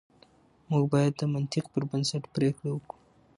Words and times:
موږ 0.69 0.83
بايد 0.91 1.13
د 1.17 1.21
منطق 1.33 1.65
پر 1.73 1.83
بنسټ 1.89 2.23
پرېکړه 2.35 2.69
وکړو. 2.73 2.97